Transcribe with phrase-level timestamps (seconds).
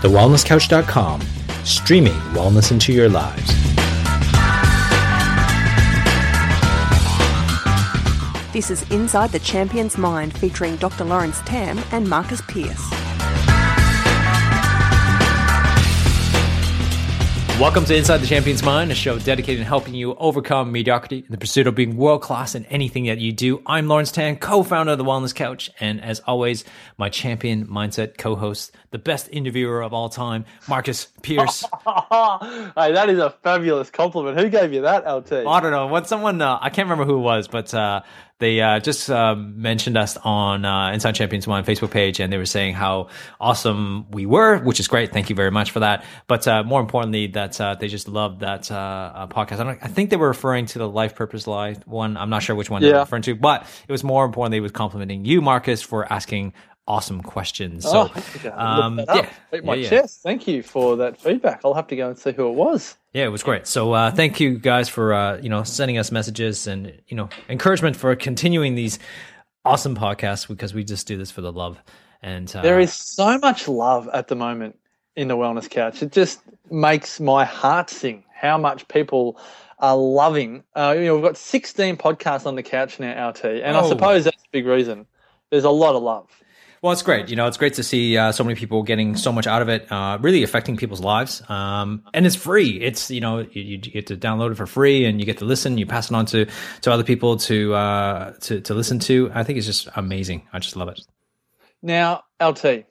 [0.00, 1.20] TheWellnessCouch.com,
[1.64, 3.46] streaming wellness into your lives.
[8.54, 11.04] This is Inside the Champion's Mind featuring Dr.
[11.04, 12.99] Lawrence Tam and Marcus Pierce.
[17.60, 21.26] Welcome to Inside the Champion's Mind, a show dedicated to helping you overcome mediocrity in
[21.28, 23.62] the pursuit of being world class in anything that you do.
[23.66, 26.64] I'm Lawrence Tam, co founder of The Wellness Couch, and as always,
[26.96, 31.60] my champion mindset co host, the best interviewer of all time, Marcus Pierce.
[31.84, 34.38] hey, that is a fabulous compliment.
[34.38, 35.30] Who gave you that, LT?
[35.46, 35.86] I don't know.
[35.86, 38.00] What someone, uh, I can't remember who it was, but uh,
[38.40, 42.38] they uh, just uh, mentioned us on uh, Inside Champions One Facebook page, and they
[42.38, 45.12] were saying how awesome we were, which is great.
[45.12, 46.04] Thank you very much for that.
[46.26, 49.60] But uh, more importantly, that uh, they just loved that uh, podcast.
[49.60, 52.16] I, I, think they were referring to the Life Purpose Life one.
[52.16, 52.88] I'm not sure which one yeah.
[52.88, 56.10] they were referring to, but it was more importantly, it was complimenting you, Marcus, for
[56.10, 56.54] asking
[56.90, 57.84] awesome questions.
[57.84, 59.30] So, oh, um, yeah,
[59.62, 60.22] my yeah, chest.
[60.22, 61.60] Thank you for that feedback.
[61.64, 62.96] I'll have to go and see who it was.
[63.12, 63.68] Yeah, it was great.
[63.68, 67.28] So, uh, thank you guys for uh, you know sending us messages and you know
[67.48, 68.98] encouragement for continuing these
[69.64, 71.78] awesome podcasts because we just do this for the love.
[72.22, 74.76] And uh, there is so much love at the moment
[75.14, 76.02] in the Wellness Couch.
[76.02, 78.24] It just makes my heart sing.
[78.34, 79.38] How much people
[79.78, 80.64] are loving.
[80.74, 83.80] Uh, you know, we've got 16 podcasts on the couch now, LT, and oh.
[83.80, 85.06] I suppose that's a big reason.
[85.50, 86.28] There's a lot of love.
[86.82, 87.28] Well, it's great.
[87.28, 89.68] You know, it's great to see uh, so many people getting so much out of
[89.68, 91.42] it, uh, really affecting people's lives.
[91.50, 92.80] Um, and it's free.
[92.80, 95.44] It's, you know, you, you, get to download it for free and you get to
[95.44, 95.76] listen.
[95.76, 96.46] You pass it on to,
[96.80, 99.30] to other people to, uh, to, to listen to.
[99.34, 100.48] I think it's just amazing.
[100.54, 101.02] I just love it.
[101.82, 102.86] Now, LT,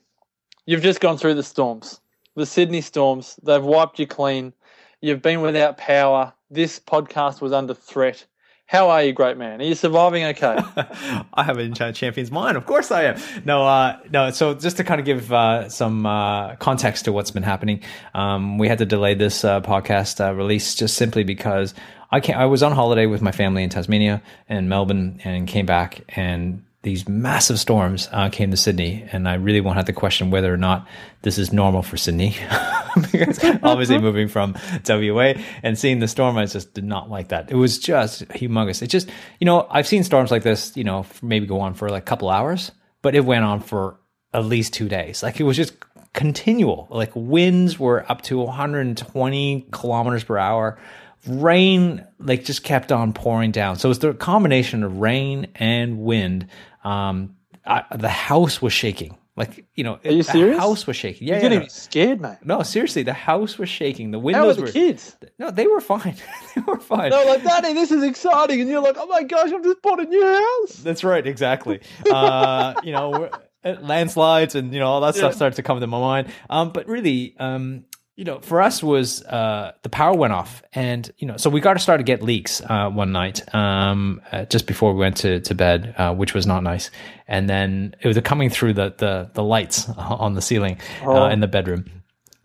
[0.67, 1.99] you've just gone through the storms,
[2.35, 3.39] the Sydney storms.
[3.41, 4.53] They've wiped you clean.
[5.01, 6.31] You've been without power.
[6.51, 8.23] This podcast was under threat.
[8.69, 9.61] How are you, great man?
[9.61, 10.59] Are you surviving okay?
[11.33, 12.55] I have a champion's mind.
[12.55, 13.19] Of course I am.
[13.43, 14.29] No, uh, no.
[14.29, 17.81] So just to kind of give uh, some uh, context to what's been happening,
[18.13, 21.73] um, we had to delay this uh, podcast uh, release just simply because
[22.11, 25.65] I can I was on holiday with my family in Tasmania and Melbourne and came
[25.65, 29.93] back and these massive storms uh, came to Sydney, and I really won't have to
[29.93, 30.87] question whether or not
[31.23, 32.37] this is normal for Sydney,
[33.11, 34.55] because obviously moving from
[34.87, 37.51] WA and seeing the storm, I just did not like that.
[37.51, 38.81] It was just humongous.
[38.81, 41.89] It just, you know, I've seen storms like this, you know, maybe go on for
[41.89, 43.99] like a couple hours, but it went on for
[44.33, 45.21] at least two days.
[45.21, 45.73] Like it was just
[46.13, 46.87] continual.
[46.89, 50.79] Like winds were up to 120 kilometers per hour
[51.27, 53.77] rain like just kept on pouring down.
[53.77, 56.47] So it's the combination of rain and wind
[56.83, 57.35] um,
[57.65, 59.17] I, the house was shaking.
[59.35, 60.57] Like you know, are you the serious?
[60.57, 61.25] house was shaking.
[61.25, 62.37] Yeah, you're yeah, getting scared, man.
[62.43, 64.11] No, seriously, the house was shaking.
[64.11, 65.15] The windows How were, the kids.
[65.37, 66.17] No, they were fine.
[66.55, 67.11] they were fine.
[67.11, 70.01] They're like, Daddy, this is exciting, and you're like, Oh my gosh, I've just bought
[70.01, 70.79] a new house.
[70.79, 71.79] That's right, exactly.
[72.11, 73.29] uh, you know,
[73.63, 75.19] uh, landslides and you know all that yeah.
[75.19, 76.27] stuff started to come to my mind.
[76.49, 77.85] Um, but really, um,
[78.19, 81.61] you know, for us was uh, the power went off, and you know, so we
[81.61, 85.15] got to start to get leaks uh, one night um, uh, just before we went
[85.17, 86.91] to to bed, uh, which was not nice.
[87.29, 91.25] And then it was coming through the the, the lights on the ceiling uh, oh.
[91.27, 91.85] in the bedroom,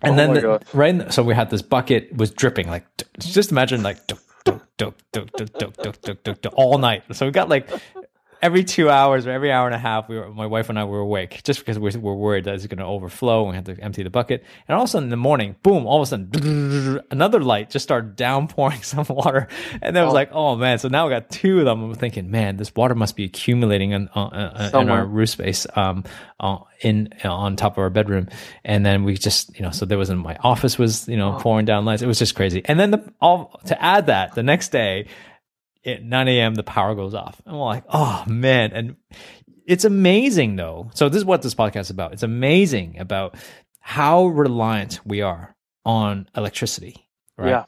[0.00, 2.86] and oh then the, right, so we had this bucket was dripping like
[3.18, 3.98] just imagine like.
[6.52, 7.02] all night.
[7.12, 7.68] So we got like
[8.44, 10.84] every two hours or every hour and a half, we were, my wife and I
[10.84, 13.64] were awake just because we're, we're worried that it's going to overflow and we had
[13.64, 14.44] to empty the bucket.
[14.68, 17.70] And all of a sudden in the morning, boom, all of a sudden, another light
[17.70, 19.48] just started downpouring some water.
[19.80, 20.14] And then I was oh.
[20.14, 20.78] like, oh man.
[20.78, 21.84] So now we got two of them.
[21.84, 25.66] I'm thinking, man, this water must be accumulating in, uh, uh in our roof space,
[25.74, 26.04] um,
[26.38, 28.28] uh, in, uh, on top of our bedroom.
[28.62, 31.36] And then we just, you know, so there was in my office was, you know,
[31.36, 31.40] oh.
[31.40, 32.02] pouring down lights.
[32.02, 32.60] It was just crazy.
[32.66, 35.06] And then the, all, to add that, the next day,
[35.84, 36.54] at 9 a.m.
[36.54, 37.40] the power goes off.
[37.46, 38.72] And we're like, oh man.
[38.72, 38.96] And
[39.66, 40.90] it's amazing though.
[40.94, 42.12] So this is what this podcast is about.
[42.12, 43.36] It's amazing about
[43.80, 47.08] how reliant we are on electricity.
[47.36, 47.50] Right.
[47.50, 47.64] Yeah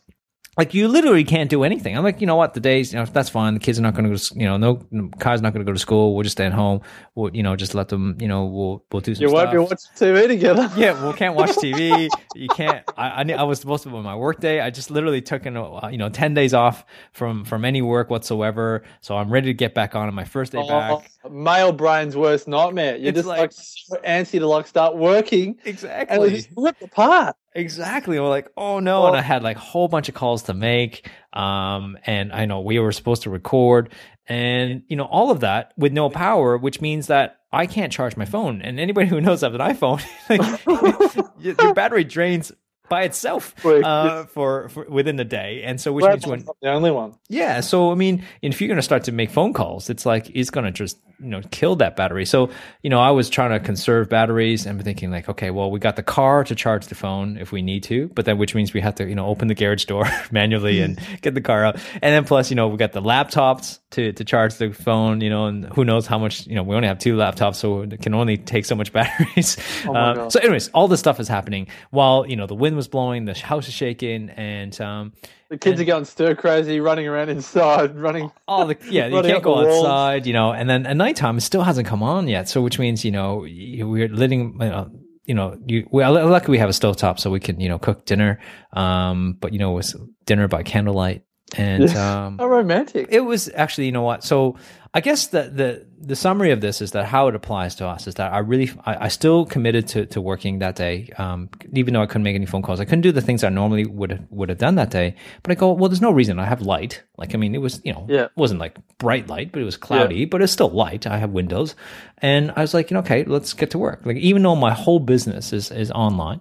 [0.56, 1.97] like you literally can't do anything.
[1.97, 2.55] I'm like, you know what?
[2.55, 3.55] The days, you know, that's fine.
[3.55, 4.17] The kids are not going to go.
[4.17, 6.15] To, you know, no, no car's not going to go to school.
[6.15, 6.81] We'll just stay at home.
[7.15, 8.17] We'll, you know, just let them.
[8.19, 9.23] You know, we'll we'll do some.
[9.23, 10.70] You won't be watching TV together.
[10.76, 12.08] yeah, we can't watch TV.
[12.35, 12.82] you can't.
[12.97, 14.61] I, I I was supposed to be on my work day.
[14.61, 18.08] I just literally took in uh, you know ten days off from from any work
[18.08, 18.82] whatsoever.
[19.03, 21.11] So I'm ready to get back on my first day oh, back.
[21.31, 22.97] Male brain's worst nightmare.
[22.97, 25.58] You're it's just like, like so antsy to like start working.
[25.67, 26.29] Exactly.
[26.29, 27.37] And just rip apart.
[27.56, 28.20] Exactly.
[28.20, 29.05] We're like, oh no.
[29.05, 29.06] Oh.
[29.08, 31.08] And I had like a whole bunch of calls to make.
[31.32, 33.93] Um, and I know we were supposed to record
[34.29, 38.17] and, you know, all of that with no power, which means that I can't charge
[38.17, 38.61] my phone.
[38.61, 40.05] And anybody who knows I have an iPhone,
[41.17, 41.26] like,
[41.58, 42.53] your battery drains
[42.88, 46.91] by itself uh, for, for, within the day, and so which means when the only
[46.91, 47.14] one.
[47.29, 50.31] Yeah, so I mean, if you're going to start to make phone calls, it's like
[50.32, 52.25] it's going to just you know killed that battery.
[52.25, 52.51] So
[52.83, 55.97] you know I was trying to conserve batteries and thinking like, okay, well we got
[55.97, 58.81] the car to charge the phone if we need to, but then which means we
[58.81, 62.03] have to you know open the garage door manually and get the car out, and
[62.03, 65.47] then plus you know we got the laptops to to charge the phone, you know,
[65.47, 68.15] and who knows how much you know we only have two laptops, so it can
[68.15, 69.57] only take so much batteries.
[69.87, 72.89] Oh Um, so anyways, all this stuff is happening while you know the wind was
[72.89, 75.13] blowing, the house is shaking, and um,
[75.48, 78.32] The kids are going stir crazy, running around inside, running.
[78.48, 81.62] all the yeah, you can't go outside, you know, and then at nighttime it still
[81.62, 82.48] hasn't come on yet.
[82.48, 84.90] So which means you know we're living, you know,
[85.25, 88.06] you know, you well, luckily we have a stovetop so we can you know cook
[88.06, 88.40] dinner,
[88.72, 91.22] um, but you know it was dinner by candlelight,
[91.56, 93.06] and um, How romantic.
[93.10, 94.56] it was actually you know what so
[94.96, 95.69] i guess the the
[96.12, 98.69] the summary of this is that how it applies to us is that i really
[98.90, 101.48] i, I still committed to, to working that day um,
[101.81, 102.81] even though i couldn't make any phone calls.
[102.81, 105.08] I couldn't do the things i normally would would have done that day
[105.43, 106.38] but i go well there's no reason.
[106.38, 107.02] I have light.
[107.20, 108.25] Like i mean it was you know Yeah.
[108.25, 111.06] it wasn't like bright light but it was cloudy but it's still light.
[111.06, 111.75] I have windows.
[112.19, 114.00] And i was like you know okay let's get to work.
[114.04, 116.40] Like even though my whole business is is online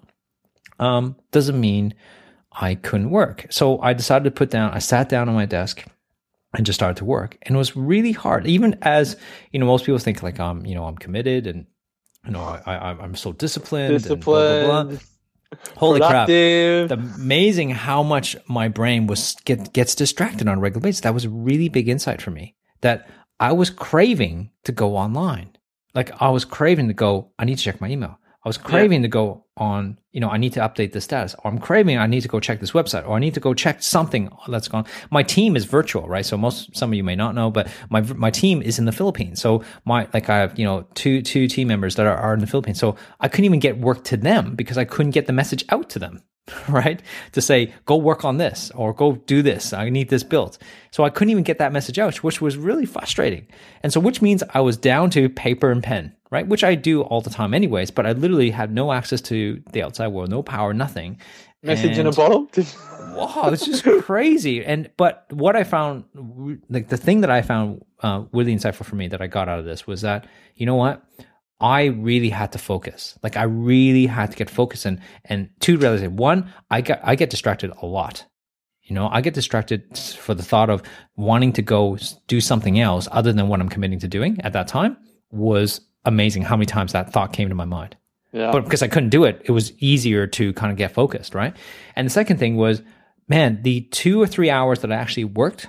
[0.80, 1.94] um, doesn't mean
[2.52, 3.48] I couldn't work.
[3.50, 5.84] So I decided to put down, I sat down on my desk
[6.56, 7.38] and just started to work.
[7.44, 8.48] And it was really hard.
[8.48, 9.18] Even as,
[9.52, 11.66] you know, most people think like I'm, you know, I'm committed and,
[12.26, 13.94] you know, I, I, I'm so disciplined.
[13.94, 14.84] and blah, blah, blah.
[14.84, 15.10] Disciplined,
[15.78, 16.28] Holy crap.
[16.28, 16.90] productive.
[16.90, 21.02] The amazing how much my brain was get, gets distracted on a regular basis.
[21.02, 23.10] That was a really big insight for me that
[23.40, 25.56] I was craving to go online.
[25.94, 28.20] Like I was craving to go, I need to check my email.
[28.46, 31.50] I was craving to go on, you know, I need to update the status, or
[31.50, 33.82] I'm craving, I need to go check this website, or I need to go check
[33.82, 34.86] something that's gone.
[35.10, 36.24] My team is virtual, right?
[36.24, 38.92] So most, some of you may not know, but my, my team is in the
[38.92, 39.42] Philippines.
[39.42, 42.40] So my, like I have, you know, two, two team members that are, are in
[42.40, 42.80] the Philippines.
[42.80, 45.90] So I couldn't even get work to them because I couldn't get the message out
[45.92, 46.22] to them,
[46.70, 47.02] right?
[47.32, 49.74] To say, go work on this or go do this.
[49.74, 50.58] I need this built.
[50.92, 53.48] So I couldn't even get that message out, which was really frustrating.
[53.82, 56.48] And so, which means I was down to paper and pen, right?
[56.48, 59.84] Which I do all the time anyways, but I literally had no access to the
[59.84, 61.20] outside world, no power, nothing.
[61.64, 62.48] Message in a bottle.
[63.16, 64.64] wow, it's just crazy.
[64.64, 66.04] And but what I found,
[66.70, 69.58] like the thing that I found uh, really insightful for me that I got out
[69.58, 71.04] of this was that you know what,
[71.60, 73.18] I really had to focus.
[73.24, 74.86] Like I really had to get focused.
[74.86, 78.26] And and two realize one, I get I get distracted a lot.
[78.84, 80.84] You know, I get distracted for the thought of
[81.16, 81.98] wanting to go
[82.28, 84.98] do something else other than what I'm committing to doing at that time
[85.32, 87.98] was amazing how many times that thought came to my mind
[88.32, 88.52] Yeah.
[88.52, 91.58] but because I couldn't do it, it was easier to kind of get focused, right?
[91.96, 92.84] And the second thing was,
[93.28, 95.68] man, the two or three hours that I actually worked,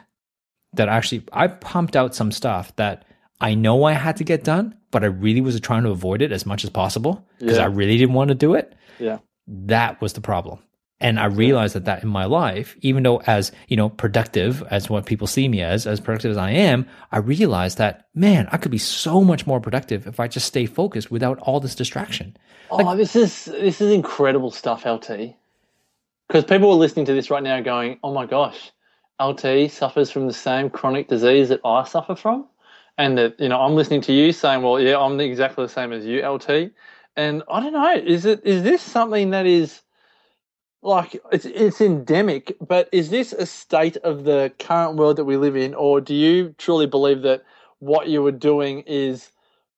[0.74, 3.05] that actually I pumped out some stuff that
[3.40, 6.32] I know I had to get done, but I really was trying to avoid it
[6.32, 7.64] as much as possible because Yeah.
[7.64, 8.74] I really didn't want to do it.
[8.98, 9.18] yeah.
[9.46, 10.58] That was the problem.
[10.98, 14.88] And I realized that that in my life, even though as, you know, productive as
[14.88, 18.56] what people see me as, as productive as I am, I realized that, man, I
[18.56, 22.34] could be so much more productive if I just stay focused without all this distraction.
[22.70, 25.36] Oh, this is this is incredible stuff, LT.
[26.26, 28.72] Because people are listening to this right now, going, "Oh my gosh,
[29.20, 32.46] LT suffers from the same chronic disease that I suffer from,"
[32.98, 35.92] and that you know I'm listening to you saying, "Well, yeah, I'm exactly the same
[35.92, 36.70] as you, LT."
[37.16, 39.82] And I don't know, is it is this something that is
[40.82, 45.36] like it's it's endemic, but is this a state of the current world that we
[45.36, 47.44] live in, or do you truly believe that
[47.78, 49.30] what you were doing is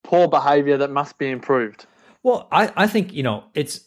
[0.05, 1.87] poor behavior that must be improved?
[2.22, 3.81] Well, I, I think, you know, it's,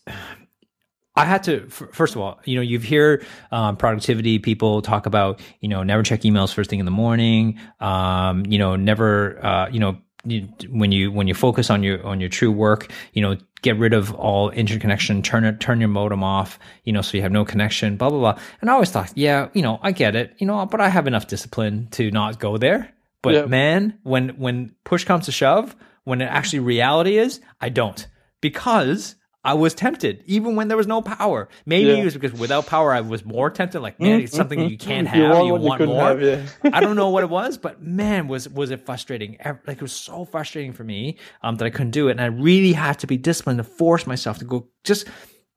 [1.22, 5.40] I had to, first of all, you know, you've hear um, productivity people talk about,
[5.60, 9.70] you know, never check emails first thing in the morning, um, you know, never, uh,
[9.70, 13.22] you know, you, when you when you focus on your on your true work, you
[13.22, 17.18] know, get rid of all interconnection, turn it, turn your modem off, you know, so
[17.18, 18.44] you have no connection, blah blah blah.
[18.60, 21.06] And I always thought, yeah, you know, I get it, you know, but I have
[21.06, 22.92] enough discipline to not go there.
[23.22, 28.08] But man, when when push comes to shove, when it actually reality is, I don't
[28.42, 31.50] because I was tempted, even when there was no power.
[31.66, 31.96] Maybe Yeah.
[31.96, 33.80] it was because without power, I was more tempted.
[33.80, 35.46] Like, man, it's something that you can't have.
[35.46, 36.02] You want You more.
[36.10, 36.46] have, yeah.
[36.72, 39.38] I don't know what it was, but man, was was it frustrating?
[39.44, 42.26] Like it was so frustrating for me um, that I couldn't do it, and I
[42.26, 44.68] really had to be disciplined to force myself to go.
[44.84, 45.08] Just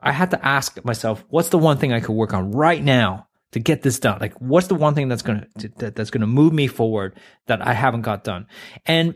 [0.01, 3.29] I had to ask myself, what's the one thing I could work on right now
[3.53, 4.19] to get this done?
[4.21, 7.67] Like, what's the one thing that's gonna to, that, that's gonna move me forward that
[7.67, 8.47] I haven't got done?
[8.87, 9.15] And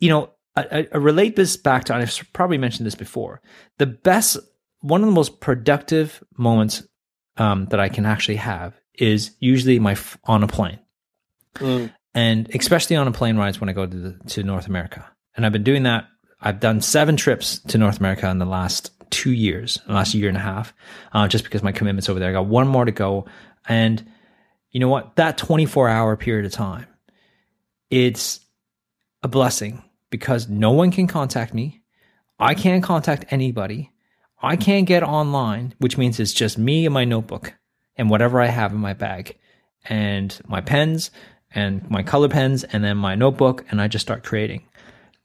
[0.00, 3.40] you know, I, I- relate this back to, and I've probably mentioned this before.
[3.78, 4.36] The best,
[4.80, 6.82] one of the most productive moments
[7.36, 10.78] um, that I can actually have is usually my f- on a plane,
[11.54, 11.92] Mm.
[12.14, 15.08] and especially on a plane rides when I go to the, to North America.
[15.36, 16.06] And I've been doing that.
[16.40, 20.28] I've done seven trips to North America in the last two years, the last year
[20.28, 20.72] and a half,
[21.12, 22.30] uh, just because my commitments over there.
[22.30, 23.26] I got one more to go,
[23.68, 24.04] and
[24.70, 25.16] you know what?
[25.16, 26.86] That twenty four hour period of time,
[27.90, 28.40] it's
[29.22, 31.82] a blessing because no one can contact me.
[32.38, 33.92] I can't contact anybody.
[34.42, 37.54] I can't get online, which means it's just me and my notebook
[37.96, 39.38] and whatever I have in my bag
[39.84, 41.10] and my pens
[41.54, 44.64] and my color pens and then my notebook and I just start creating.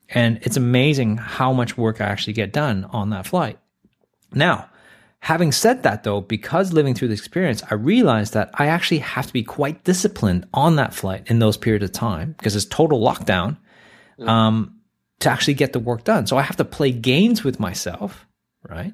[0.10, 3.58] And it's amazing how much work I actually get done on that flight.
[4.34, 4.70] Now,
[5.20, 9.28] having said that though, because living through this experience, I realized that I actually have
[9.28, 13.00] to be quite disciplined on that flight in those periods of time because it's total
[13.00, 13.58] lockdown
[14.20, 14.80] um,
[15.20, 16.28] to actually get the work done.
[16.28, 18.26] So I have to play games with myself,
[18.68, 18.94] right?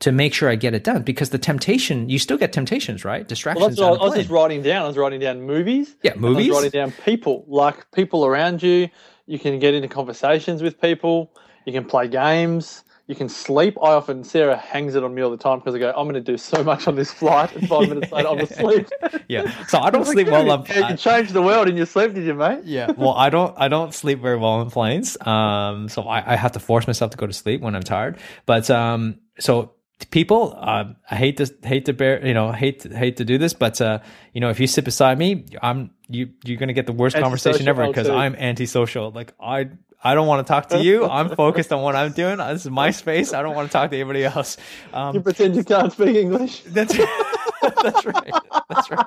[0.00, 3.26] To make sure I get it done because the temptation, you still get temptations, right?
[3.26, 3.60] Distractions.
[3.60, 4.84] Well, that's what on I a was just writing down.
[4.84, 5.94] I was writing down movies.
[6.02, 6.50] Yeah, I movies.
[6.50, 8.88] writing down people, like people around you.
[9.26, 11.32] You can get into conversations with people.
[11.64, 12.82] You can play games.
[13.12, 13.76] You can sleep.
[13.82, 16.14] I often Sarah hangs it on me all the time because I go, I'm going
[16.14, 18.88] to do so much on this flight, and five minutes later I'm asleep.
[19.28, 19.64] Yeah.
[19.66, 20.50] So I don't sleep well.
[20.50, 20.60] I'm.
[20.60, 22.64] You can change the world in your sleep, did you, mate?
[22.64, 26.36] yeah well i don't i don't sleep very well on planes um so i, I
[26.36, 29.72] have to force myself to go to sleep when i'm tired but um so
[30.10, 33.38] people um i hate to hate to bear you know hate to, hate to do
[33.38, 34.00] this but uh
[34.32, 37.68] you know if you sit beside me i'm you you're gonna get the worst conversation
[37.68, 39.68] ever because i'm antisocial like i
[40.04, 41.04] I don't want to talk to you.
[41.06, 42.38] I'm focused on what I'm doing.
[42.38, 43.32] This is my space.
[43.32, 44.56] I don't want to talk to anybody else.
[44.92, 46.62] Um, You pretend you can't speak English.
[46.66, 46.94] that's
[47.82, 48.32] that's right.
[48.68, 49.06] That's right.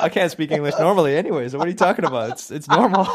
[0.00, 1.54] I can't speak English normally, anyways.
[1.54, 2.30] What are you talking about?
[2.30, 3.06] It's it's normal.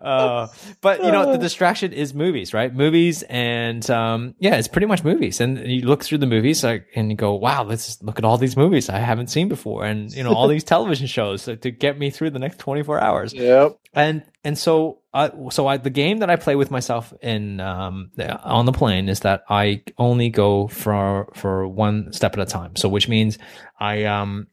[0.00, 0.48] uh,
[0.80, 2.74] but you know, the distraction is movies, right?
[2.74, 5.40] Movies, and um, yeah, it's pretty much movies.
[5.40, 8.38] And you look through the movies, like, and you go, "Wow, let's look at all
[8.38, 11.98] these movies I haven't seen before," and you know, all these television shows to get
[11.98, 13.78] me through the next 24 hours yep.
[13.94, 18.12] and and so I so I the game that I play with myself in um
[18.44, 22.76] on the plane is that I only go for for one step at a time.
[22.76, 23.38] So which means
[23.80, 24.46] I um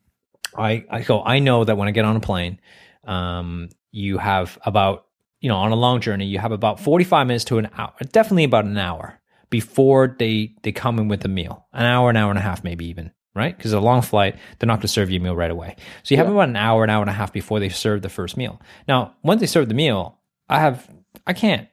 [0.57, 2.59] I I go I know that when I get on a plane,
[3.03, 5.05] um you have about
[5.41, 8.45] you know on a long journey you have about 45 minutes to an hour, definitely
[8.45, 9.21] about an hour
[9.51, 11.67] before they they come in with a meal.
[11.71, 13.11] An hour, an hour and a half maybe even.
[13.35, 13.55] Right?
[13.57, 15.75] Because a long flight, they're not going to serve you a meal right away.
[16.03, 18.09] So you have about an hour, an hour and a half before they serve the
[18.09, 18.61] first meal.
[18.87, 20.87] Now, once they serve the meal, I have
[21.25, 21.67] I can't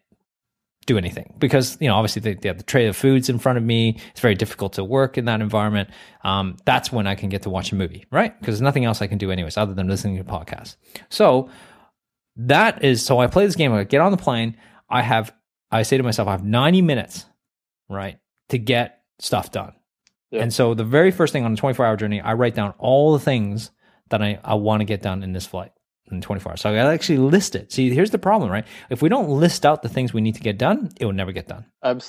[0.87, 3.59] do anything because you know obviously they, they have the tray of foods in front
[3.59, 4.01] of me.
[4.11, 5.91] It's very difficult to work in that environment.
[6.25, 8.39] Um, that's when I can get to watch a movie, right?
[8.39, 10.77] Because there's nothing else I can do anyways other than listening to podcasts.
[11.09, 11.51] So
[12.37, 13.73] that is so I play this game.
[13.73, 14.57] I get on the plane.
[14.89, 15.33] I have
[15.71, 17.27] I say to myself, I have 90 minutes,
[17.89, 19.75] right, to get stuff done.
[20.31, 20.43] Yeah.
[20.43, 23.13] And so the very first thing on a 24 hour journey, I write down all
[23.13, 23.71] the things
[24.11, 25.73] that I, I want to get done in this flight
[26.11, 26.61] in 24 hours.
[26.61, 27.71] So I gotta actually list it.
[27.73, 28.65] See, here's the problem, right?
[28.91, 31.31] If we don't list out the things we need to get done, it will never
[31.31, 31.65] get done.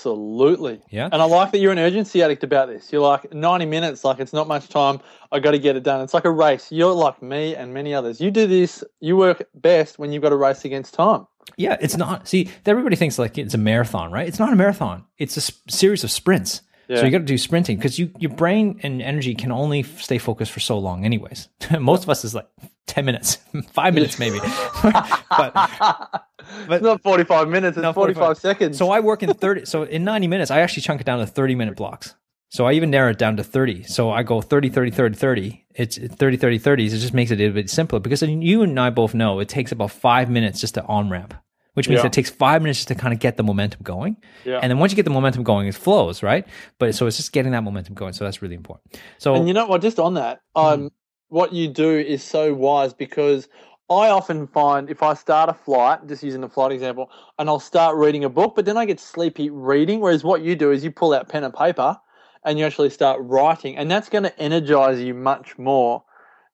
[0.06, 0.82] Absolutely.
[0.90, 1.10] Yeah.
[1.12, 2.92] And I like that you're an urgency addict about this.
[2.92, 5.00] You're like 90 minutes, like it's not much time.
[5.32, 6.02] I got to get it done.
[6.02, 6.72] It's like a race.
[6.72, 8.20] You're like me and many others.
[8.20, 11.28] You do this, you work best when you've got a race against time.
[11.58, 12.28] Yeah, it's not.
[12.28, 14.28] See, everybody thinks like it's a marathon, right?
[14.28, 15.06] It's not a marathon.
[15.18, 16.62] It's a s- series of sprints.
[16.98, 20.18] So you got to do sprinting because you your brain and energy can only stay
[20.18, 21.50] focused for so long, anyways.
[21.80, 22.48] Most of us is like
[22.88, 23.36] ten minutes,
[23.74, 24.40] five minutes maybe.
[24.82, 26.26] but
[26.70, 28.38] it's not 45 minutes, it's 45, 45.
[28.38, 28.78] seconds.
[28.78, 29.66] so I work in thirty.
[29.66, 32.16] So in ninety minutes, I actually chunk it down to thirty minute blocks.
[32.52, 33.84] So I even narrow it down to 30.
[33.84, 35.66] So I go 30, 30, 30, 30.
[35.74, 36.88] It's 30, 30, 30s.
[36.88, 39.72] It just makes it a bit simpler because you and I both know it takes
[39.72, 41.34] about five minutes just to on ramp,
[41.74, 42.08] which means Yeah.
[42.08, 44.18] it takes five minutes just to kind of get the momentum going.
[44.46, 44.60] Yeah.
[44.62, 46.46] And then once you get the momentum going, it flows, right?
[46.80, 48.14] But so it's just getting that momentum going.
[48.14, 49.00] So that's really important.
[49.18, 49.82] So And you know what?
[49.82, 50.92] Just on that, um,
[51.30, 53.48] what you do is so wise because
[53.90, 57.10] I often find if I start a flight, just using the flight example,
[57.40, 60.00] and I'll start reading a book, but then I get sleepy reading.
[60.00, 61.98] Whereas what you do is you pull out pen and paper
[62.46, 66.04] and you actually start writing, and that's going to energize you much more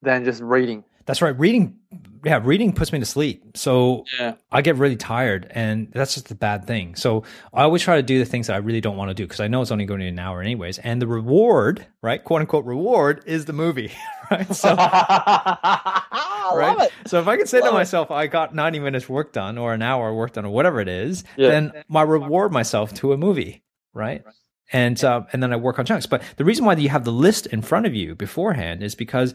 [0.02, 0.84] than just reading.
[1.06, 1.38] that's right.
[1.40, 1.78] Reading,
[2.24, 3.58] yeah, reading puts me to sleep.
[3.58, 4.36] So Yeah.
[4.52, 6.96] I get really tired, and that's just a bad thing.
[6.96, 9.24] So I always try to do the things that I really don't want to do
[9.26, 10.80] because I know it's only going to be an hour anyways.
[10.80, 13.92] And the reward, right, quote unquote reward, is the movie,
[14.32, 14.54] right?
[14.56, 16.76] So right?
[16.78, 16.92] love it.
[17.08, 17.78] So if I can say to Love it.
[17.78, 20.88] myself, I got 90 minutes work done or an hour work done or whatever it
[20.88, 21.50] is, Yeah.
[21.50, 24.24] then my reward myself to a movie, right?
[24.74, 26.08] And uh, and then I work on chunks.
[26.08, 29.34] But the reason why you have the list in front of you beforehand is because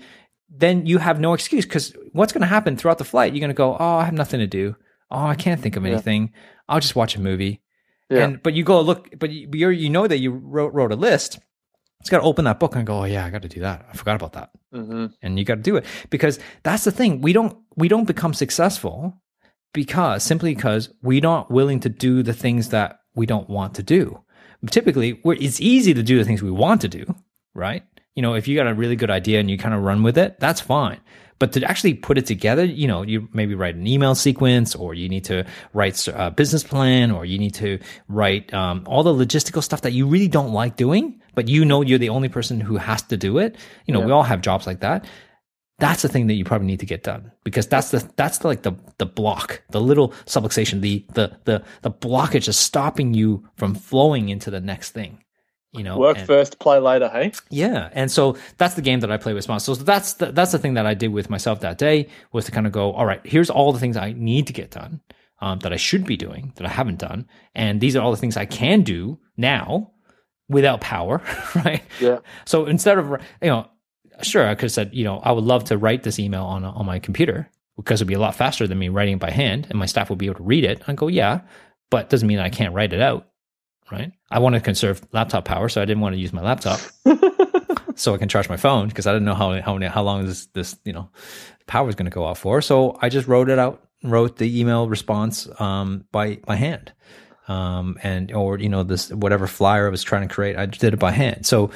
[0.55, 1.65] then you have no excuse.
[1.65, 3.33] Because what's going to happen throughout the flight?
[3.33, 4.77] You're going to go, oh, I have nothing to do.
[5.11, 5.93] Oh, I can't think of Yeah.
[5.93, 6.33] anything.
[6.69, 7.61] I'll just watch a movie.
[8.11, 8.25] Yeah.
[8.25, 11.39] And but you go look, but you you're, know that you wrote wrote a list.
[12.01, 13.87] It's got to open that book and go, oh yeah, I got to do that.
[13.91, 17.21] I forgot about that hmm and you got to do it because that's the thing
[17.21, 19.21] we don't we don't become successful
[19.75, 23.83] because simply because we're not willing to do the things that we don't want to
[23.83, 24.19] do
[24.71, 27.05] typically we're, it's easy to do the things we want to do
[27.55, 27.83] right
[28.15, 30.19] you know if you got a really good idea and you kind of run with
[30.19, 31.01] it that's fine
[31.43, 34.95] But to actually put it together, you know, you maybe write an email sequence, or
[34.95, 39.11] you need to write a business plan, or you need to write um, all the
[39.13, 42.61] logistical stuff that you really don't like doing, but you know you're the only person
[42.61, 43.57] who has to do it.
[43.87, 44.07] You know, yeah.
[44.07, 45.05] we all have jobs like that
[45.83, 48.47] that's the thing that you probably need to get done because that's the that's the,
[48.47, 53.43] like the the block, the little subluxation, the the the the blockage is stopping you
[53.57, 55.25] from flowing into the next thing.
[55.73, 57.09] You know, work and, first, play later.
[57.09, 59.79] Hey, yeah, and so that's the game that I play with sponsors.
[59.79, 62.53] So that's the, that's the thing that I did with myself that day was to
[62.53, 65.01] kind of go, all right, here's all the things I need to get done,
[65.41, 68.19] um, that I should be doing that I haven't done, and these are all the
[68.19, 69.93] things I can do now
[70.49, 71.23] without power,
[71.55, 71.83] right?
[72.01, 72.19] Yeah.
[72.45, 73.11] So instead of
[73.41, 73.67] you know,
[74.21, 76.65] sure, I could have said, you know, I would love to write this email on
[76.65, 79.67] on my computer because it'd be a lot faster than me writing it by hand,
[79.71, 80.83] and my staff would be able to read it.
[80.87, 81.41] I go, yeah,
[81.91, 83.29] but doesn't mean I can't write it out,
[83.93, 84.13] right?
[84.31, 86.81] I want to conserve laptop power, so I didn't want to use my laptop,
[87.95, 90.47] so I can charge my phone because I didn't know how how how long this
[90.47, 91.11] this you know
[91.67, 92.61] power is going to go off for.
[92.63, 96.93] So I just wrote it out, wrote the email response um, by by hand.
[97.49, 100.95] Um, and or you know this whatever flyer I was trying to create, I did
[100.95, 101.45] it by hand.
[101.45, 101.71] So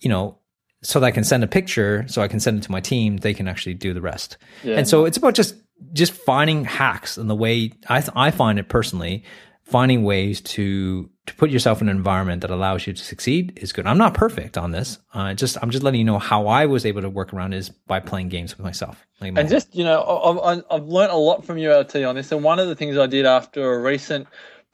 [0.00, 0.38] you know
[0.82, 3.16] so that I can send a picture, so I can send it to my team.
[3.16, 4.38] They can actually do the rest.
[4.62, 4.76] Yeah.
[4.76, 5.56] And so it's about just
[5.92, 9.24] just finding hacks and the way I I find it personally,
[9.64, 13.72] finding ways to to put yourself in an environment that allows you to succeed is
[13.72, 13.86] good.
[13.86, 14.98] I'm not perfect on this.
[15.14, 17.68] Uh, just I'm just letting you know how I was able to work around is
[17.68, 19.06] by playing games with myself.
[19.20, 22.32] Like and just you know, I've, I've learned a lot from you, LT, on this.
[22.32, 24.26] And one of the things I did after a recent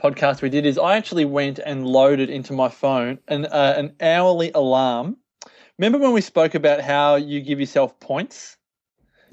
[0.02, 3.94] podcast we did is I actually went and loaded into my phone an uh, an
[4.00, 5.16] hourly alarm
[5.78, 8.56] Remember when we spoke about how you give yourself points?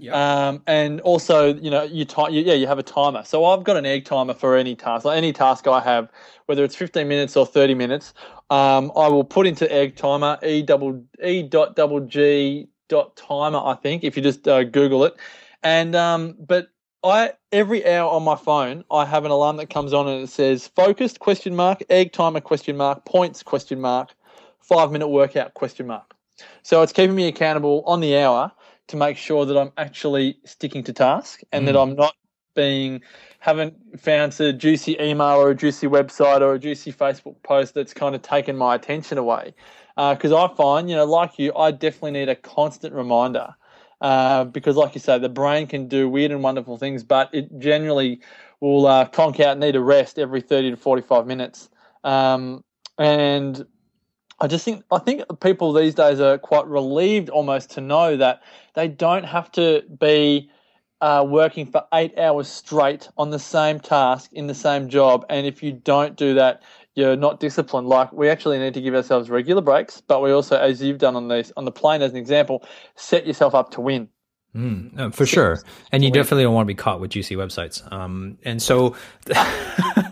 [0.01, 0.47] Yeah.
[0.47, 3.23] Um, and also, you know, you, time, yeah, you have a timer.
[3.23, 6.09] So I've got an egg timer for any task, like any task I have,
[6.47, 8.15] whether it's 15 minutes or 30 minutes.
[8.49, 13.59] Um, I will put into egg timer e double e dot double g dot timer.
[13.59, 15.15] I think if you just uh, Google it,
[15.61, 16.69] and um, but
[17.03, 20.29] I every hour on my phone I have an alarm that comes on and it
[20.29, 24.15] says focused question mark egg timer question mark points question mark
[24.59, 26.15] five minute workout question mark.
[26.63, 28.51] So it's keeping me accountable on the hour
[28.91, 31.65] to make sure that I'm actually sticking to task and mm.
[31.67, 32.15] that I'm not
[32.55, 33.01] being
[33.39, 37.93] haven't found a juicy email or a juicy website or a juicy Facebook post that's
[37.93, 39.53] kind of taken my attention away.
[39.95, 43.55] Because uh, I find, you know, like you, I definitely need a constant reminder.
[43.99, 47.59] Uh, because, like you say, the brain can do weird and wonderful things, but it
[47.59, 48.19] generally
[48.59, 51.69] will uh, conk out and need a rest every 30 to 45 minutes.
[52.03, 52.63] Um,
[52.97, 53.65] and
[54.41, 58.41] I just think I think people these days are quite relieved almost to know that
[58.73, 60.49] they don't have to be
[60.99, 65.45] uh, working for eight hours straight on the same task in the same job, and
[65.45, 66.63] if you don't do that,
[66.95, 67.87] you're not disciplined.
[67.87, 71.15] Like we actually need to give ourselves regular breaks, but we also, as you've done
[71.15, 74.09] on this on the plane as an example, set yourself up to win.
[74.55, 75.59] Mm, no, for sure,
[75.91, 77.89] and you definitely don't want to be caught with juicy websites.
[77.93, 78.95] Um, and so.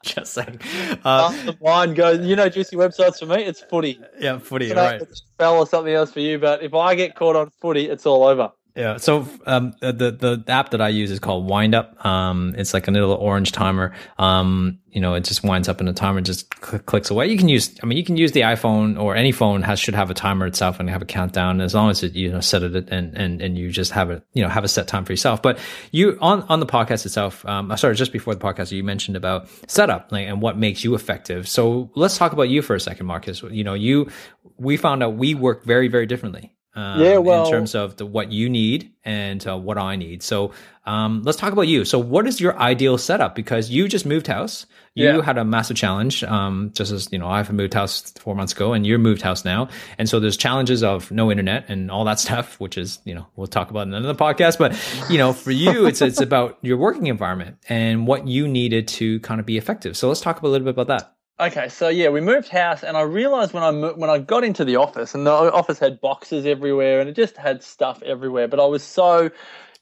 [0.04, 0.60] Just saying.
[1.04, 4.00] Uh, the line goes, you know, juicy websites for me, it's footy.
[4.18, 5.16] Yeah, footy, know, right.
[5.16, 8.24] Spell or something else for you, but if I get caught on footy, it's all
[8.24, 8.52] over.
[8.76, 8.98] Yeah.
[8.98, 12.04] So um, the the app that I use is called Wind Up.
[12.04, 13.92] Um, it's like a little orange timer.
[14.18, 17.28] Um, you know, it just winds up in a timer, just cl- clicks away.
[17.28, 19.94] You can use, I mean, you can use the iPhone or any phone has should
[19.94, 22.62] have a timer itself and have a countdown as long as it, you know, set
[22.62, 25.12] it and and and you just have it, you know, have a set time for
[25.12, 25.42] yourself.
[25.42, 25.58] But
[25.92, 29.48] you on on the podcast itself, um, sorry, just before the podcast, you mentioned about
[29.66, 31.48] setup like, and what makes you effective.
[31.48, 33.42] So let's talk about you for a second, Marcus.
[33.42, 34.10] You know, you
[34.58, 36.54] we found out we work very very differently.
[36.74, 40.22] Um, yeah, well, in terms of the what you need and uh, what I need.
[40.22, 40.52] So
[40.86, 41.84] um, let's talk about you.
[41.84, 43.34] So what is your ideal setup?
[43.34, 44.66] Because you just moved house.
[44.94, 45.22] You yeah.
[45.22, 48.72] had a massive challenge, um, just as you know, I've moved house four months ago,
[48.72, 52.18] and you're moved house now, and so there's challenges of no internet and all that
[52.26, 54.58] stuff, which is you know we'll talk about in another podcast.
[54.58, 54.76] But
[55.10, 59.20] you know, for you, it's it's about your working environment and what you needed to
[59.20, 59.96] kind of be effective.
[59.96, 61.14] So let's talk a little bit about that.
[61.40, 64.44] Okay, so yeah, we moved house, and I realized when I mo- when I got
[64.44, 68.46] into the office, and the office had boxes everywhere, and it just had stuff everywhere.
[68.46, 69.30] But I was so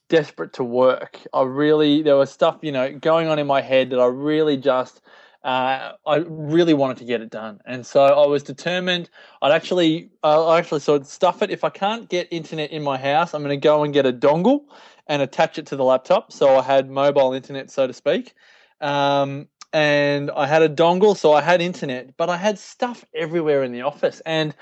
[0.08, 1.20] desperate to work.
[1.34, 4.56] I really there was stuff you know going on in my head that I really
[4.56, 5.00] just
[5.42, 9.10] uh, I really wanted to get it done, and so I was determined.
[9.42, 11.50] I'd actually uh, I actually sort of stuff it.
[11.50, 14.12] If I can't get internet in my house, I'm going to go and get a
[14.12, 14.60] dongle
[15.08, 18.36] and attach it to the laptop, so I had mobile internet, so to speak.
[18.80, 23.62] Um, and I had a dongle, so I had internet, but I had stuff everywhere
[23.62, 24.22] in the office.
[24.24, 24.54] And,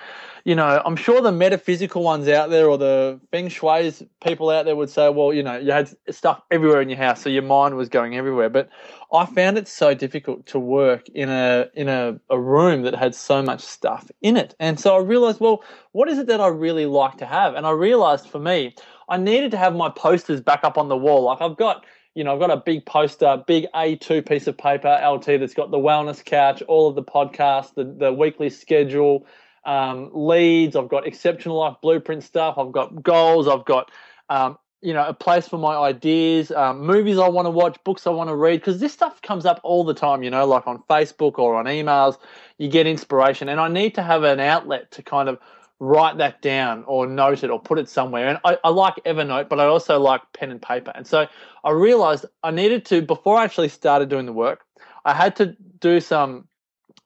[0.45, 4.65] you know, I'm sure the metaphysical ones out there or the feng shui's people out
[4.65, 7.43] there would say, well, you know, you had stuff everywhere in your house, so your
[7.43, 8.51] mind was going everywhere.
[8.51, 8.69] But
[9.13, 13.15] I found it so difficult to work in a in a, a room that had
[13.15, 14.57] so much stuff in it.
[14.59, 17.55] And so I realized, well, what is it that I really like to have?
[17.55, 18.75] And I realized for me,
[19.09, 21.23] I needed to have my posters back up on the wall.
[21.23, 24.99] Like I've got, you know, I've got a big poster, big A2 piece of paper,
[25.07, 29.27] LT, that's got the wellness couch, all of the podcasts, the, the weekly schedule,
[29.67, 30.77] um, leads.
[30.77, 32.57] I've got exceptional life blueprint stuff.
[32.57, 33.47] I've got goals.
[33.47, 33.91] I've got,
[34.31, 38.07] um, you know, a place for my ideas, um, movies I want to watch, books
[38.07, 40.67] I want to read, because this stuff comes up all the time, you know, like
[40.67, 42.17] on Facebook or on emails.
[42.57, 45.39] You get inspiration, and I need to have an outlet to kind of
[45.79, 48.29] write that down or note it or put it somewhere.
[48.29, 50.93] And I, I, like Evernote, but I also like pen and paper.
[50.95, 51.27] And so
[51.65, 54.65] I realized I needed to, before I actually started doing the work,
[55.05, 56.49] I had to do some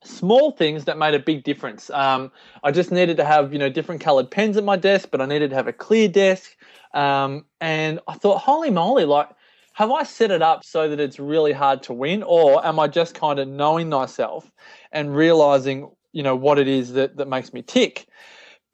[0.04, 1.90] small things that made a big difference.
[1.90, 2.30] Um,
[2.62, 5.26] I just needed to have, you know, different colored pens at my desk, but I
[5.26, 6.56] needed to have a clear desk.
[6.94, 9.28] Um, and I thought, holy moly, like,
[9.74, 12.22] have I set it up so that it's really hard to win?
[12.22, 14.50] Or am I just kind of knowing myself
[14.92, 18.06] and realizing, you know, what it is that, that makes me tick?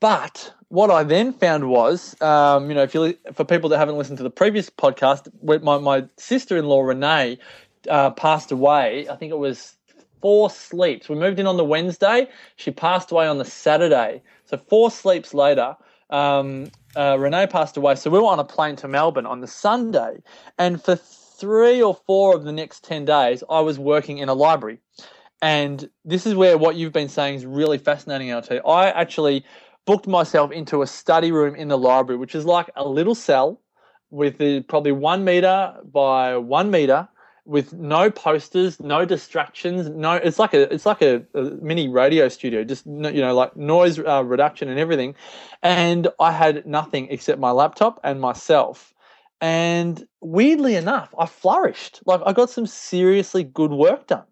[0.00, 3.96] But what I then found was, um, you know, if you for people that haven't
[3.96, 5.28] listened to the previous podcast,
[5.62, 7.38] my my sister-in-law Renee
[7.88, 9.08] uh, passed away.
[9.08, 9.74] I think it was
[10.20, 11.08] four sleeps.
[11.08, 12.28] We moved in on the Wednesday.
[12.56, 14.22] She passed away on the Saturday.
[14.44, 15.76] So four sleeps later,
[16.10, 17.94] um, uh, Renee passed away.
[17.94, 20.18] So we were on a plane to Melbourne on the Sunday,
[20.58, 24.34] and for three or four of the next ten days, I was working in a
[24.34, 24.78] library.
[25.42, 28.52] And this is where what you've been saying is really fascinating, LT.
[28.66, 29.44] I actually
[29.86, 33.60] booked myself into a study room in the library, which is like a little cell
[34.10, 37.08] with the, probably one meter by one meter
[37.46, 40.14] with no posters, no distractions, no.
[40.14, 44.00] It's like a it's like a, a mini radio studio, just you know like noise
[44.00, 45.14] uh, reduction and everything.
[45.62, 48.92] And I had nothing except my laptop and myself.
[49.40, 52.00] And weirdly enough, I flourished.
[52.04, 54.24] Like I got some seriously good work done,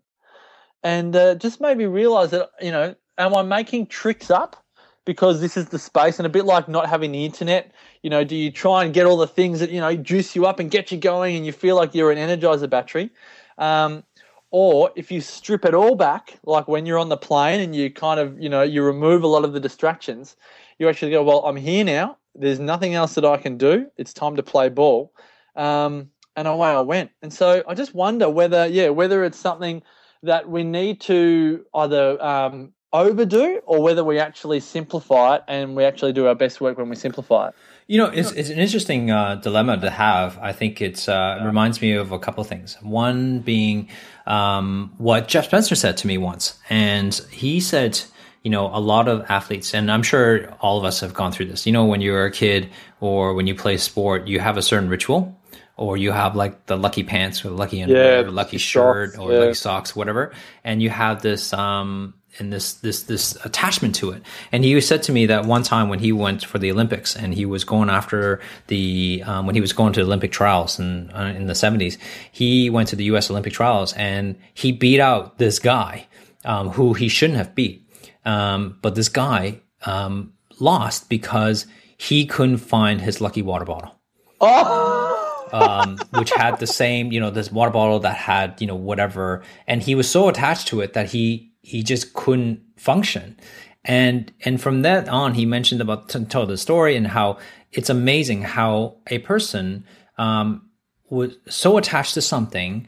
[0.82, 4.63] and uh, just made me realize that you know, am I making tricks up?
[5.04, 8.24] Because this is the space and a bit like not having the internet you know
[8.24, 10.70] do you try and get all the things that you know juice you up and
[10.70, 13.10] get you going and you feel like you're an energizer battery?
[13.58, 14.04] Um,
[14.50, 17.90] or if you strip it all back like when you're on the plane and you
[17.90, 20.36] kind of you know you remove a lot of the distractions
[20.78, 22.16] you actually go well i'm here now.
[22.36, 23.86] There's nothing else that i can do.
[23.96, 25.12] It's time to play ball.
[25.56, 27.10] Um, and away i went.
[27.22, 29.82] And so i just wonder whether yeah whether it's something
[30.22, 35.84] that we need to either um, overdo or whether we actually simplify it and we
[35.84, 37.54] actually do our best work when we simplify it.
[37.86, 40.38] You know, it's, it's an interesting uh, dilemma to have.
[40.38, 42.78] I think it's uh, it reminds me of a couple of things.
[42.80, 43.88] One being
[44.26, 48.00] um, what Jeff Spencer said to me once, and he said,
[48.42, 51.46] you know, a lot of athletes, and I'm sure all of us have gone through
[51.46, 51.66] this.
[51.66, 54.88] You know, when you're a kid or when you play sport, you have a certain
[54.88, 55.38] ritual,
[55.76, 59.18] or you have like the lucky pants or lucky underwear, yeah, or lucky shirt, socks,
[59.18, 59.38] or yeah.
[59.40, 64.22] lucky socks, whatever, and you have this um, and this this this attachment to it.
[64.52, 67.34] And he said to me that one time when he went for the Olympics and
[67.34, 71.34] he was going after the um, when he was going to Olympic trials in uh,
[71.36, 71.98] in the seventies,
[72.32, 73.30] he went to the U.S.
[73.30, 76.06] Olympic trials and he beat out this guy
[76.44, 77.88] um, who he shouldn't have beat,
[78.24, 81.66] um, but this guy um, lost because
[81.96, 83.94] he couldn't find his lucky water bottle.
[84.40, 85.10] Oh.
[85.52, 89.42] Um, which had the same, you know, this water bottle that had, you know, whatever.
[89.68, 93.36] And he was so attached to it that he he just couldn't function.
[93.84, 97.38] And and from that on, he mentioned about to tell the story and how
[97.72, 99.84] it's amazing how a person
[100.16, 100.68] um,
[101.10, 102.86] was so attached to something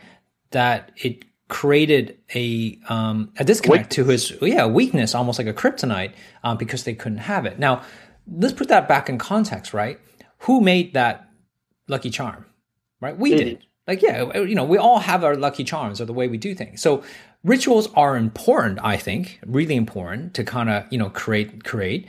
[0.50, 6.12] that it created a um, a disconnect to his yeah weakness, almost like a kryptonite,
[6.44, 7.58] um, because they couldn't have it.
[7.58, 7.82] Now,
[8.30, 9.98] let's put that back in context, right?
[10.40, 11.28] Who made that
[11.88, 12.46] lucky charm?
[13.00, 13.66] Right, we did.
[13.86, 16.54] Like, yeah, you know, we all have our lucky charms or the way we do
[16.54, 16.82] things.
[16.82, 17.04] So
[17.44, 22.08] rituals are important, I think, really important to kind of, you know, create, create,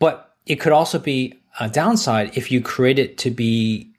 [0.00, 3.92] but it could also be a downside if you create it to be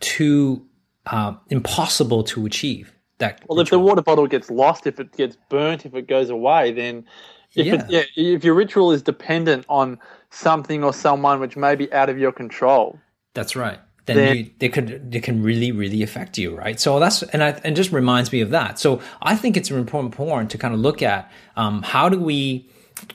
[0.00, 0.66] too
[1.06, 2.92] uh, impossible to achieve.
[3.18, 3.62] That well, ritual.
[3.62, 7.06] if the water bottle gets lost, if it gets burnt, if it goes away, then
[7.54, 7.86] if yeah.
[7.88, 9.98] yeah, if your ritual is dependent on
[10.28, 12.98] something or someone which may be out of your control,
[13.32, 16.78] that's right then, then you, they could they can really really affect you, right?
[16.80, 18.78] So that's and I, and just reminds me of that.
[18.78, 22.18] So I think it's an important, important to kind of look at um, how do
[22.18, 22.68] we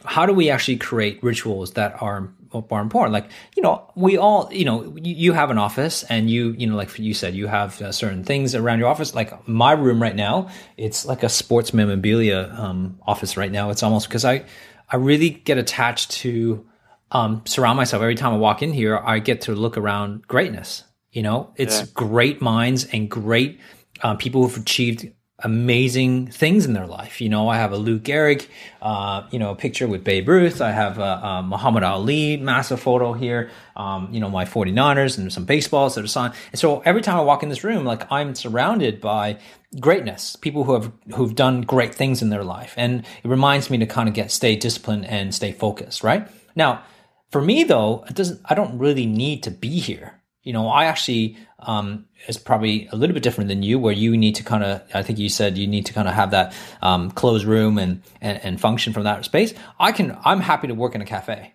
[0.05, 4.49] how do we actually create rituals that are are important like you know we all
[4.51, 7.81] you know you, have an office and you you know like you said you have
[7.81, 11.73] uh, certain things around your office like my room right now it's like a sports
[11.73, 14.43] memorabilia um, office right now it's almost because i
[14.89, 16.65] i really get attached to
[17.11, 18.97] um, surround myself every time I walk in here.
[18.97, 20.83] I get to look around greatness.
[21.11, 21.85] You know, it's yeah.
[21.93, 23.59] great minds and great
[24.01, 25.11] uh, people who've achieved
[25.43, 27.21] amazing things in their life.
[27.21, 28.47] You know, I have a Lou Gehrig,
[28.81, 30.61] uh, you know, picture with Babe Ruth.
[30.61, 33.49] I have a, a Muhammad Ali massive photo here.
[33.75, 36.33] Um, you know, my 49ers and some baseballs that are signed.
[36.51, 39.37] And so every time I walk in this room, like I'm surrounded by
[39.79, 43.77] greatness, people who have who've done great things in their life, and it reminds me
[43.79, 46.03] to kind of get stay disciplined and stay focused.
[46.03, 46.83] Right now,
[47.31, 48.41] for me though, it doesn't.
[48.45, 50.13] I don't really need to be here.
[50.43, 54.17] You know, I actually um, is probably a little bit different than you, where you
[54.17, 54.81] need to kind of.
[54.93, 58.01] I think you said you need to kind of have that um, closed room and,
[58.21, 59.53] and and function from that space.
[59.79, 60.17] I can.
[60.25, 61.53] I'm happy to work in a cafe.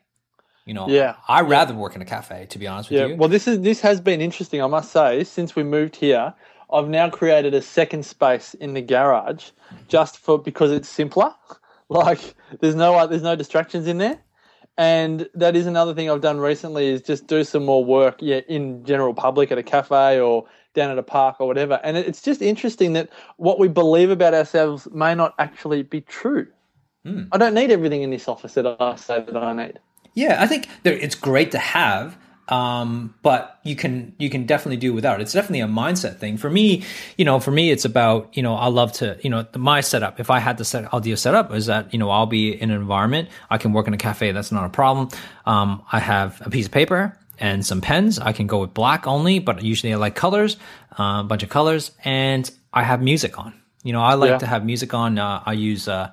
[0.65, 1.15] You know, Yeah.
[1.29, 3.17] I rather work in a cafe to be honest with Yeah, you.
[3.17, 5.23] well, this is this has been interesting, I must say.
[5.25, 6.35] Since we moved here,
[6.73, 9.51] I've now created a second space in the garage,
[9.89, 11.33] just for because it's simpler.
[11.89, 12.19] Like
[12.59, 14.19] there's no there's no distractions in there,
[14.79, 18.41] and that is another thing I've done recently is just do some more work, yeah,
[18.49, 21.81] in general public at a cafe or down at a park or whatever.
[21.83, 23.09] And it's just interesting that
[23.39, 26.47] what we believe about ourselves may not actually be true.
[27.05, 27.25] Hmm.
[27.33, 29.79] I don't need everything in this office that I say that I need.
[30.15, 34.93] Yeah, I think it's great to have, um, but you can you can definitely do
[34.93, 35.21] without.
[35.21, 36.37] It's definitely a mindset thing.
[36.37, 36.85] For me,
[37.17, 40.21] you know, for me, it's about you know I love to you know my setup.
[40.21, 42.77] If I had to set ideal setup is that you know I'll be in an
[42.81, 44.33] environment I can work in a cafe.
[44.33, 45.09] That's not a problem.
[45.45, 48.19] Um, I have a piece of paper and some pens.
[48.19, 50.57] I can go with black only, but usually I like colors,
[50.99, 53.53] uh, a bunch of colors, and I have music on.
[53.83, 54.39] You know, I like Yeah.
[54.39, 55.19] to have music on.
[55.19, 55.87] Uh, I use.
[55.89, 56.11] Uh,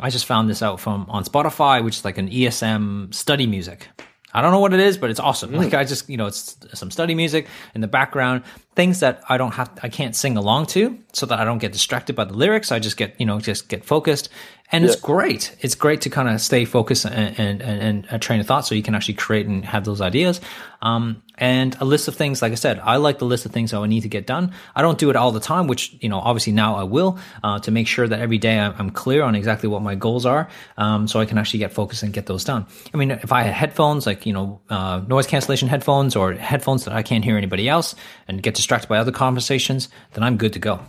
[0.00, 3.88] I just found this out from on Spotify, which is like an ESM study music.
[4.34, 5.50] I don't know what it is, but it's awesome.
[5.50, 5.56] Hmm.
[5.56, 9.36] Like I just, you know, it's some study music in the background, things that I
[9.36, 12.34] don't have, I can't sing along to, so that I don't get distracted by the
[12.34, 12.72] lyrics.
[12.72, 14.28] I just get, you know, just get focused,
[14.72, 15.54] and it's great.
[15.60, 18.66] It's great to kind of stay focused and and and, and a train of thought,
[18.66, 20.40] so you can actually create and have those ideas.
[20.80, 23.70] Um, and a list of things, like I said, I like the list of things
[23.70, 24.52] that I need to get done.
[24.74, 27.58] I don't do it all the time, which you know, obviously now I will uh,
[27.60, 30.48] to make sure that every day I'm, I'm clear on exactly what my goals are,
[30.78, 32.66] um, so I can actually get focused and get those done.
[32.94, 36.86] I mean, if I had headphones, like you know, uh, noise cancellation headphones or headphones
[36.86, 37.94] that I can't hear anybody else
[38.26, 40.80] and get distracted by other conversations, then I'm good to go.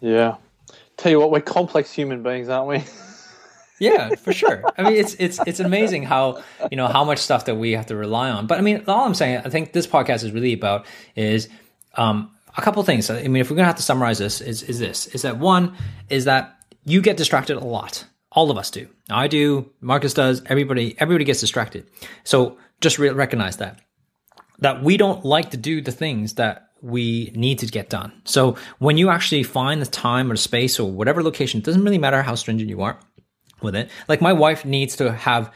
[0.00, 0.36] Yeah.
[0.96, 2.84] Tell you what, we're complex human beings, aren't we?
[3.78, 4.64] Yeah, for sure.
[4.76, 7.86] I mean, it's it's it's amazing how you know how much stuff that we have
[7.86, 8.46] to rely on.
[8.46, 11.48] But I mean, all I'm saying, I think this podcast is really about is
[11.94, 13.08] um, a couple things.
[13.10, 15.76] I mean, if we're gonna have to summarize this, is is this is that one
[16.08, 18.04] is that you get distracted a lot.
[18.32, 18.88] All of us do.
[19.10, 19.70] I do.
[19.80, 20.42] Marcus does.
[20.46, 21.88] Everybody everybody gets distracted.
[22.24, 23.80] So just re- recognize that
[24.58, 28.12] that we don't like to do the things that we need to get done.
[28.24, 31.98] So when you actually find the time or space or whatever location, it doesn't really
[31.98, 32.98] matter how stringent you are
[33.62, 33.90] with it.
[34.08, 35.52] Like my wife needs to have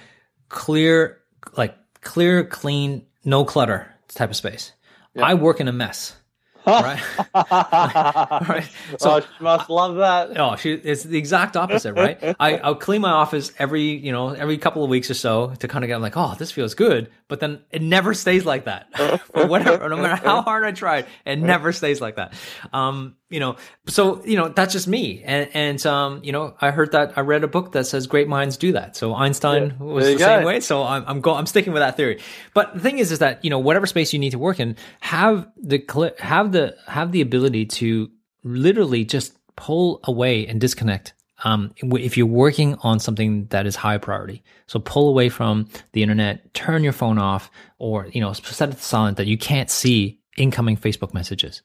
[0.48, 1.20] clear,
[1.56, 4.72] like clear, clean, no clutter type of space.
[5.20, 6.16] I work in a mess.
[6.66, 7.02] right?
[7.34, 8.70] right.
[8.98, 10.38] So oh, she must love that.
[10.38, 12.18] Oh, she, it's the exact opposite, right?
[12.40, 15.66] I, I'll clean my office every, you know, every couple of weeks or so to
[15.66, 17.10] kind of get like, oh, this feels good.
[17.26, 18.96] But then it never stays like that.
[19.32, 22.32] For whatever, no matter how hard I try, it never stays like that.
[22.72, 25.22] Um, you know, so, you know, that's just me.
[25.24, 28.28] And, and, um, you know, I heard that, I read a book that says great
[28.28, 28.94] minds do that.
[28.94, 30.60] So Einstein was the same way.
[30.60, 32.20] So I'm, I'm going, I'm sticking with that theory.
[32.54, 34.76] But the thing is, is that, you know, whatever space you need to work in,
[35.00, 38.10] have the, have the, have the ability to
[38.44, 41.14] literally just pull away and disconnect.
[41.44, 46.02] Um, if you're working on something that is high priority, so pull away from the
[46.02, 49.68] internet, turn your phone off, or you know, set it to silent that you can't
[49.68, 51.62] see incoming Facebook messages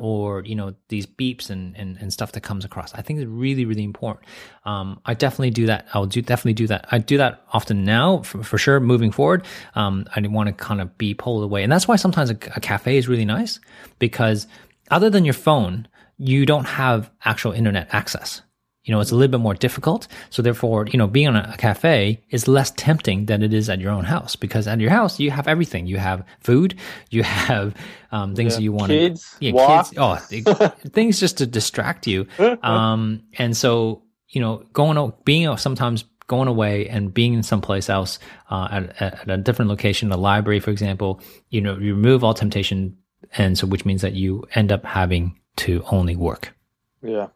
[0.00, 2.94] or you know these beeps and, and and stuff that comes across.
[2.94, 4.26] I think it's really really important.
[4.64, 5.86] Um, I definitely do that.
[5.94, 6.86] I'll do definitely do that.
[6.90, 8.80] I do that often now for, for sure.
[8.80, 12.30] Moving forward, um, I want to kind of be pulled away, and that's why sometimes
[12.30, 13.60] a, a cafe is really nice
[13.98, 14.46] because
[14.90, 15.88] other than your phone,
[16.18, 18.42] you don't have actual internet access.
[18.88, 20.08] You know, it's a little bit more difficult.
[20.30, 23.80] So therefore, you know, being on a, cafe is less tempting than it is at
[23.80, 25.86] your own house because at your house you have everything.
[25.86, 26.74] You have food,
[27.10, 27.74] you have
[28.10, 29.90] um, things that you want Kids, to, yeah, wife.
[29.90, 32.26] kids, oh, things just to distract you.
[32.62, 38.18] Um, and so, you know, going, being sometimes going away and being in someplace else
[38.50, 41.20] uh, at, at a different location, a library, for example,
[41.50, 42.96] you know, you remove all temptation,
[43.36, 46.54] and so which means that you end up having to only work.
[47.02, 47.10] Yeah.
[47.10, 47.26] Yeah.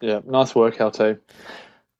[0.00, 0.20] Yeah.
[0.24, 1.18] Nice work, LT.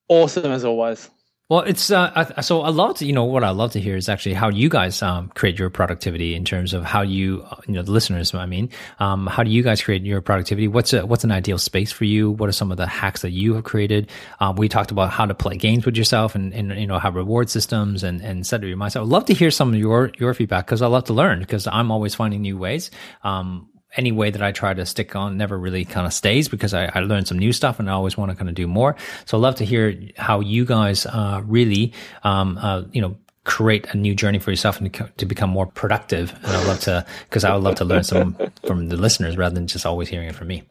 [0.09, 1.11] Awesome as always.
[1.51, 3.97] Well, it's uh, I, so I love to you know what I love to hear
[3.97, 7.57] is actually how you guys um, create your productivity in terms of how you uh,
[7.67, 10.69] you know the listeners I mean um, how do you guys create your productivity?
[10.69, 12.33] What's a, what's an ideal space for you?
[12.33, 14.11] What are some of the hacks that you have created?
[14.41, 17.15] Um, we talked about how to play games with yourself and, and you know have
[17.15, 19.01] reward systems and and set your mindset.
[19.01, 21.67] I'd love to hear some of your your feedback because I love to learn because
[21.67, 22.91] I'm always finding new ways.
[23.25, 26.73] Um, any way that I try to stick on never really kind of stays because
[26.73, 28.97] I, I learn some new stuff and I always want to kind of do more.
[29.27, 33.87] So I'd love to hear how you guys uh, really, um, uh, you know, create
[33.93, 36.33] a new journey for yourself and to, become more productive.
[36.45, 39.55] And I'd love to, because I would love to learn some from the listeners rather
[39.55, 40.63] than just always hearing it from me.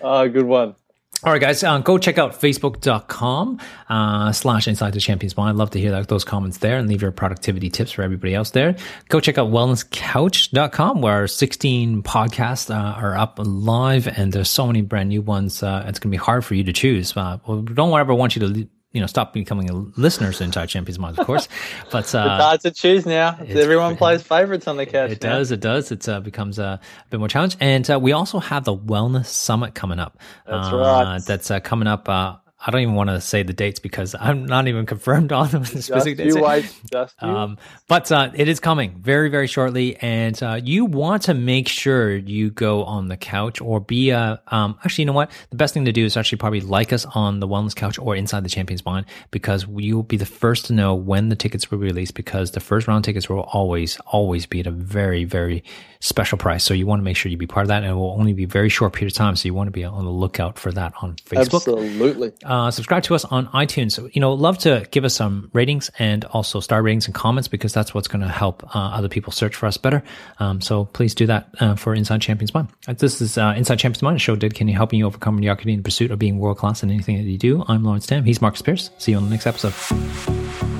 [0.00, 0.76] Oh, good one.
[1.22, 5.50] All right, guys, um, go check out facebook.com uh, slash inside the champions mind.
[5.50, 8.34] I'd love to hear that, those comments there and leave your productivity tips for everybody
[8.34, 8.74] else there.
[9.10, 14.80] Go check out wellnesscouch.com where 16 podcasts uh, are up live and there's so many
[14.80, 15.62] brand new ones.
[15.62, 17.14] Uh, it's going to be hard for you to choose.
[17.14, 20.66] Uh, well, don't ever want you to you know, stop becoming a listener to Inside
[20.66, 21.48] Champions Mind, of course.
[21.92, 23.36] But uh, it's hard to choose now.
[23.46, 25.10] Everyone plays favorites on the couch.
[25.12, 25.36] It now.
[25.36, 25.50] does.
[25.50, 25.92] It does.
[25.92, 27.56] It uh, becomes a bit more challenge.
[27.60, 30.18] And uh, we also have the Wellness Summit coming up.
[30.46, 31.20] That's uh, right.
[31.24, 34.44] That's uh, coming up uh, I don't even want to say the dates because I'm
[34.44, 36.36] not even confirmed on the specific dates.
[36.36, 37.28] You wait, just you.
[37.28, 41.68] Um, but uh, it is coming very, very shortly, and uh, you want to make
[41.68, 44.42] sure you go on the couch or be a.
[44.48, 45.30] Um, actually, you know what?
[45.48, 48.14] The best thing to do is actually probably like us on the Wellness Couch or
[48.14, 51.70] Inside the Champions Mind because you will be the first to know when the tickets
[51.70, 55.24] will be released because the first round tickets will always, always be at a very,
[55.24, 55.64] very
[56.00, 56.64] special price.
[56.64, 58.32] So you want to make sure you be part of that, and it will only
[58.32, 59.36] be a very short period of time.
[59.36, 61.56] So you want to be on the lookout for that on Facebook.
[61.56, 62.32] Absolutely.
[62.50, 63.92] Uh, subscribe to us on iTunes.
[63.92, 67.46] So, you know, love to give us some ratings and also star ratings and comments
[67.46, 70.02] because that's what's going to help uh, other people search for us better.
[70.40, 72.66] Um, so please do that uh, for Inside Champions Mind.
[72.88, 75.72] Uh, this is uh, Inside Champions Mind, a show dedicated to helping you overcome mediocrity
[75.72, 77.64] in pursuit of being world class in anything that you do.
[77.68, 78.24] I'm Lawrence Tam.
[78.24, 78.90] He's Marcus Pierce.
[78.98, 80.79] See you on the next episode.